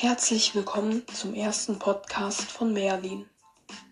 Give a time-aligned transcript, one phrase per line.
[0.00, 3.26] Herzlich willkommen zum ersten Podcast von Merlin.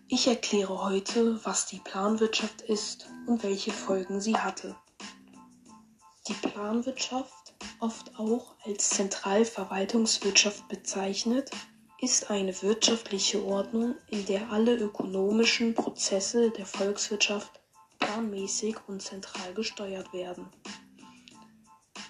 [0.07, 4.77] Ich erkläre heute, was die Planwirtschaft ist und welche Folgen sie hatte.
[6.29, 11.51] Die Planwirtschaft, oft auch als Zentralverwaltungswirtschaft bezeichnet,
[11.99, 17.59] ist eine wirtschaftliche Ordnung, in der alle ökonomischen Prozesse der Volkswirtschaft
[17.99, 20.47] planmäßig und zentral gesteuert werden.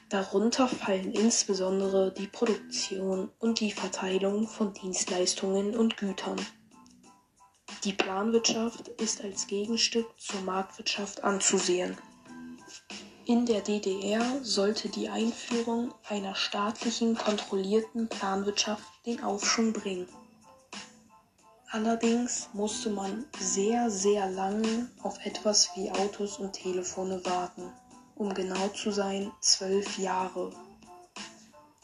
[0.10, 6.38] Darunter fallen insbesondere die Produktion und die Verteilung von Dienstleistungen und Gütern.
[7.84, 11.98] Die Planwirtschaft ist als Gegenstück zur Marktwirtschaft anzusehen.
[13.26, 20.08] In der DDR sollte die Einführung einer staatlichen kontrollierten Planwirtschaft den Aufschwung bringen.
[21.70, 27.74] Allerdings musste man sehr, sehr lange auf etwas wie Autos und Telefone warten
[28.18, 30.52] um genau zu sein, zwölf Jahre.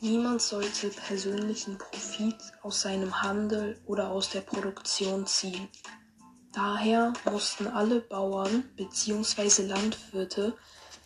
[0.01, 5.69] Niemand sollte persönlichen Profit aus seinem Handel oder aus der Produktion ziehen.
[6.51, 9.63] Daher mussten alle Bauern bzw.
[9.63, 10.57] Landwirte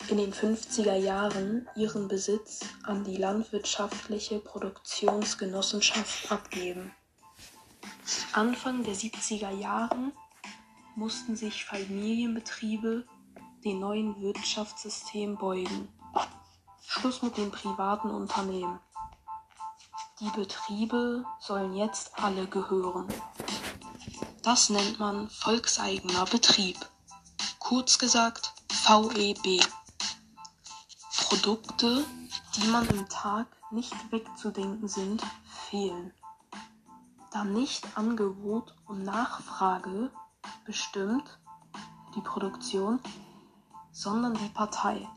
[0.09, 6.91] in den 50er Jahren ihren Besitz an die landwirtschaftliche Produktionsgenossenschaft abgeben.
[8.33, 10.11] Anfang der 70er Jahren
[10.95, 13.05] mussten sich Familienbetriebe
[13.67, 15.89] dem neuen Wirtschaftssystem beugen.
[16.85, 18.79] Schluss mit den privaten Unternehmen.
[20.21, 23.07] Die Betriebe sollen jetzt alle gehören.
[24.41, 26.77] Das nennt man volkseigener Betrieb.
[27.59, 29.61] Kurz gesagt VEB.
[31.27, 32.05] Produkte,
[32.55, 35.21] die man im Tag nicht wegzudenken sind,
[35.69, 36.13] fehlen.
[37.33, 40.09] Da nicht Angebot und Nachfrage
[40.63, 41.37] bestimmt
[42.15, 43.01] die Produktion,
[43.97, 45.09] sondern die Partei.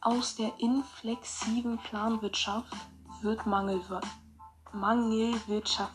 [0.00, 2.74] Aus der inflexiblen Planwirtschaft
[3.20, 5.92] wird Mangelwirtschaft.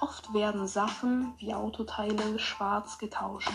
[0.00, 3.50] Oft werden Sachen wie Autoteile schwarz getauscht.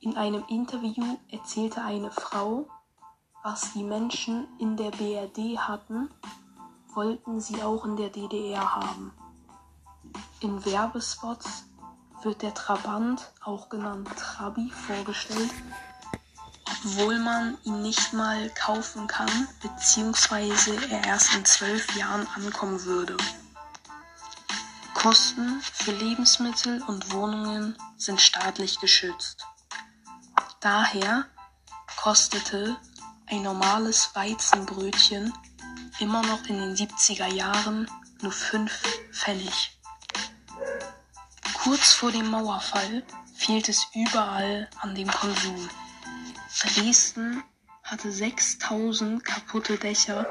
[0.00, 2.66] In einem Interview erzählte eine Frau,
[3.44, 6.10] was die Menschen in der BRD hatten,
[6.92, 9.12] wollten sie auch in der DDR haben.
[10.40, 11.67] In Werbespots
[12.22, 15.50] wird der Trabant, auch genannt Trabi, vorgestellt,
[16.64, 23.16] obwohl man ihn nicht mal kaufen kann, beziehungsweise er erst in zwölf Jahren ankommen würde.
[24.94, 29.46] Kosten für Lebensmittel und Wohnungen sind staatlich geschützt.
[30.60, 31.24] Daher
[32.02, 32.76] kostete
[33.26, 35.32] ein normales Weizenbrötchen
[36.00, 37.88] immer noch in den 70er Jahren
[38.22, 38.72] nur 5
[39.12, 39.77] Pfennig.
[41.62, 43.02] Kurz vor dem Mauerfall
[43.34, 45.68] fehlt es überall an dem Konsum.
[46.60, 47.42] Dresden
[47.82, 50.26] hatte 6000 kaputte Dächer,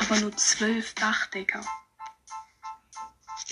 [0.00, 1.60] aber nur 12 Dachdecker.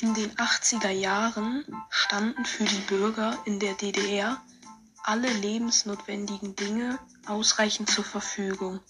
[0.00, 4.42] In den 80er Jahren standen für die Bürger in der DDR
[5.04, 8.80] alle lebensnotwendigen Dinge ausreichend zur Verfügung.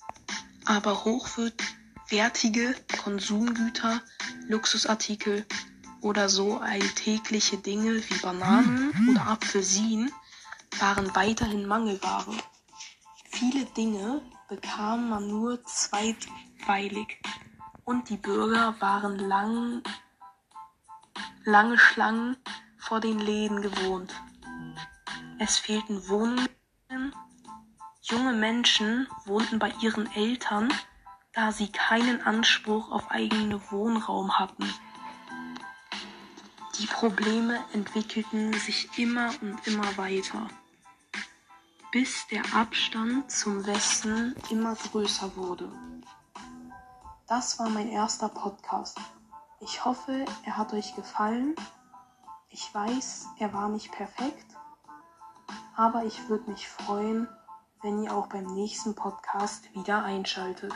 [0.65, 4.01] Aber hochwertige Konsumgüter,
[4.49, 5.47] Luxusartikel
[6.05, 10.13] oder so alltägliche Dinge wie Bananen oder Apfelsinen
[10.79, 12.37] waren weiterhin Mangelware.
[13.31, 17.21] Viele Dinge bekam man nur zweitweilig
[17.85, 19.83] und die Bürger waren lang,
[21.45, 22.37] lange Schlangen
[22.79, 24.15] vor den Läden gewohnt.
[25.39, 26.49] Es fehlten Wohnungen.
[28.03, 30.71] Junge Menschen wohnten bei ihren Eltern,
[31.33, 34.71] da sie keinen Anspruch auf eigenen Wohnraum hatten.
[36.79, 40.49] Die Probleme entwickelten sich immer und immer weiter,
[41.93, 45.71] bis der Abstand zum Westen immer größer wurde.
[47.29, 48.99] Das war mein erster Podcast.
[49.61, 51.55] Ich hoffe, er hat euch gefallen.
[52.49, 54.57] Ich weiß, er war nicht perfekt,
[55.77, 57.29] aber ich würde mich freuen,
[57.83, 60.73] wenn ihr auch beim nächsten Podcast wieder einschaltet.